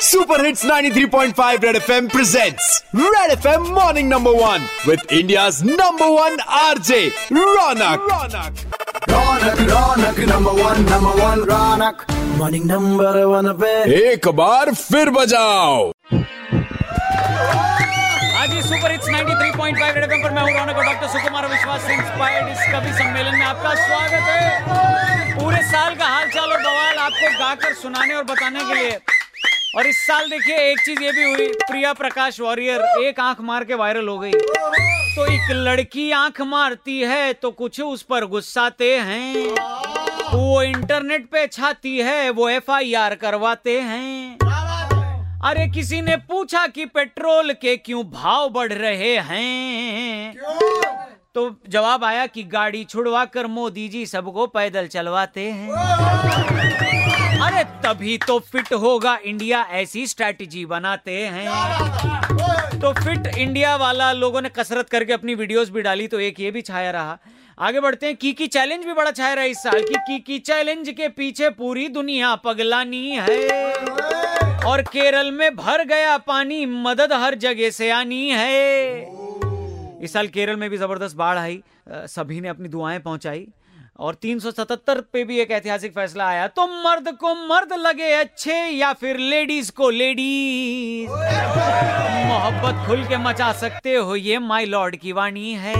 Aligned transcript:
Super 0.00 0.42
Hits 0.42 0.64
93.5 0.64 1.62
Red 1.62 1.76
FM 1.76 2.08
presents 2.10 2.82
red 2.94 3.30
FM 3.34 3.62
Morning 3.74 4.08
Number 4.08 4.32
One 4.34 4.62
with 4.86 5.00
India's 5.12 5.62
number 5.62 6.08
one 6.14 6.36
RJ 6.60 7.10
Ronak. 7.30 8.00
Ronak. 8.10 8.54
Raunak 9.10 9.60
Raunak 9.70 10.18
number 10.30 10.52
one 10.62 10.80
number 10.90 11.20
one 11.22 11.40
Raunak 11.50 12.04
morning 12.38 12.64
number 12.70 13.24
one 13.32 13.52
पे 13.60 13.72
एक 14.02 14.28
बार 14.40 14.72
फिर 14.74 15.10
बजाओ। 15.16 15.90
आज 18.40 18.50
ही 18.52 18.62
super 18.62 18.90
hits 18.90 19.08
93.5 19.08 19.94
red 19.94 20.04
FM 20.04 20.22
पर 20.22 20.30
मैं 20.34 20.42
हूँ 20.42 20.52
रौनक 20.58 20.76
और 20.76 20.84
डॉक्टर 20.84 21.08
सुकुमार 21.16 21.48
विश्वास 21.54 21.90
इंस्पायर्ड 21.98 22.52
इस 22.52 22.62
कवि 22.72 22.92
सम्मेलन 22.98 23.38
में 23.38 23.46
आपका 23.46 23.74
स्वागत 23.86 24.24
है। 24.28 25.38
पूरे 25.40 25.62
साल 25.72 25.94
का 25.94 26.06
हाल 26.14 26.28
चाल 26.30 26.52
और 26.52 26.62
बवाल 26.62 26.96
आपको 27.08 27.38
गाकर 27.38 27.74
सुनाने 27.82 28.14
और 28.14 28.24
बताने 28.32 28.60
के 28.60 28.74
लिए। 28.82 28.98
और 29.76 29.86
इस 29.86 29.96
साल 30.06 30.28
देखिए, 30.30 30.56
एक 30.56 30.80
चीज़ 30.80 31.02
ये 31.02 31.12
भी 31.12 31.22
हुई, 31.24 31.46
प्रिया 31.60 31.92
प्रकाश 31.92 32.40
वॉरियर, 32.40 32.80
एक 32.98 33.20
आँख 33.20 33.40
मार 33.40 33.64
के 33.64 33.74
वायरल 33.74 34.08
हो 34.08 34.18
गई। 34.18 34.32
तो 35.16 35.26
एक 35.26 35.50
लड़की 35.50 36.10
आँख 36.10 36.40
मारती 36.40 37.00
है 37.00 37.32
तो 37.32 37.50
कुछ 37.50 37.80
उस 37.80 38.02
पर 38.02 38.24
गुस्साते 38.24 38.94
हैं। 38.96 39.50
वो 40.32 40.62
इंटरनेट 40.62 41.26
पे 41.26 41.46
छाती 41.46 41.98
है, 41.98 42.30
वो 42.30 42.48
एफआईआर 42.48 43.14
करवाते 43.14 43.78
हैं। 43.80 44.38
अरे 45.44 45.66
किसी 45.68 46.00
ने 46.02 46.16
पूछा 46.16 46.66
कि 46.66 46.84
पेट्रोल 46.84 47.52
के 47.52 47.76
क्यों 47.76 48.04
भाव 48.04 48.48
बढ़ 48.48 48.72
रहे 48.72 49.16
हैं? 49.18 50.34
तो 51.34 51.54
जवाब 51.68 52.04
आया 52.04 52.26
कि 52.26 52.42
गाड़ी 52.44 52.84
छुड़वा 52.84 53.24
कर 53.24 53.46
मोदी 53.46 53.88
जी 53.88 54.04
सबको 54.06 54.46
पैदल 54.46 54.86
चलवाते 54.86 55.40
हैं। 55.40 55.70
अरे 57.40 57.64
तभी 57.84 58.16
तो 58.18 58.38
फिट 58.38 58.72
होगा 58.72 59.18
इंडिया, 59.24 59.62
ऐसी 59.62 60.06
स्ट्रैटेजी 60.06 60.64
बनाते 60.66 61.16
हैं। 61.26 61.48
तो 62.80 62.92
फिट 62.94 63.26
इंडिया 63.38 63.74
वाला 63.76 64.12
लोगों 64.12 64.42
ने 64.42 64.48
कसरत 64.48 64.88
करके 64.88 65.12
अपनी 65.12 65.34
वीडियोस 65.34 65.70
भी 65.70 65.82
डाली 65.82 66.06
तो 66.06 66.20
एक 66.20 66.40
ये 66.40 66.50
भी 66.50 66.62
छाया 66.62 66.90
रहा। 66.90 67.18
आगे 67.58 67.80
बढ़ते 67.80 68.06
हैं, 68.06 68.16
कीकी 68.16 68.46
चैलेंज 68.46 68.84
भी 68.84 68.92
बड़ा 68.92 69.10
छाया 69.10 69.34
रहा 69.34 69.44
इस 69.44 69.58
साल 69.58 69.80
की, 69.80 69.94
कीकी 69.96 70.38
चैलेंज 70.38 70.88
के 70.90 71.08
पीछे 71.08 71.50
पूरी 71.50 71.88
दुनिया 71.88 72.34
पगलानी 72.36 73.10
है। 73.10 73.38
और 74.64 74.82
केरल 74.82 75.30
में 75.32 75.56
भर 75.56 75.84
गया 75.84 76.16
पानी, 76.18 76.64
मदद 76.66 77.12
हर 77.12 77.34
जगह 77.34 77.70
से 77.70 77.90
आनी 77.90 78.28
है। 78.30 79.23
इस 80.04 80.12
साल 80.12 80.26
केरल 80.28 80.56
में 80.56 80.68
भी 80.70 80.76
ज़बरदस्त 80.76 81.16
बाढ़ 81.16 81.38
आई 81.38 81.62
सभी 81.88 82.40
ने 82.40 82.48
अपनी 82.48 82.68
दुआएँ 82.68 82.98
पहुंचाई 83.00 83.46
और 83.98 84.14
377 84.16 85.00
पे 85.12 85.22
भी 85.24 85.38
एक 85.40 85.50
ऐतिहासिक 85.50 85.92
फैसला 85.94 86.26
आया। 86.26 86.46
तो 86.48 86.66
मर्द 86.82 87.08
को 87.20 87.34
मर्द 87.48 87.72
लगे 87.78 88.12
अच्छे 88.12 88.54
या 88.54 88.92
फिर 88.92 89.18
लेडीज़ 89.18 89.70
को 89.72 89.90
लेडीज़? 89.90 91.10
मोहब्बत 92.28 92.86
खुल 92.86 93.04
के 93.04 93.16
मचा 93.18 93.52
सकते 93.54 93.94
हो, 93.94 94.16
ये 94.16 94.38
माय 94.40 94.64
लॉर्ड 94.66 94.96
की 94.96 95.12
वाणी 95.12 95.52
है। 95.54 95.74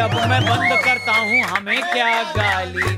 अब 0.00 0.14
मैं 0.30 0.42
बंद 0.44 0.80
करता 0.84 1.12
हूँ, 1.12 1.42
हमें 1.44 1.80
क्या 1.82 2.22
गाली? 2.32 2.96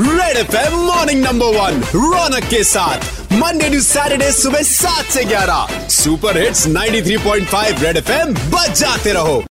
Red 0.00 0.36
M 0.56 0.74
morning 0.74 1.24
number 1.24 1.46
one 1.46 1.82
Raunak 1.94 2.44
के 2.44 2.62
साथ। 2.64 3.32
मंडे 3.32 3.68
टू 3.70 3.80
सैटरडे 3.80 4.30
सुबह 4.32 4.62
सात 4.62 5.04
से 5.04 5.24
ग्यारह। 5.24 5.88
सुपर 5.88 6.38
हिट्स 6.38 6.66
93.5 6.66 7.82
रेड 7.82 7.96
एफएम 7.96 8.34
बजाते 8.54 9.12
रहो। 9.12 9.36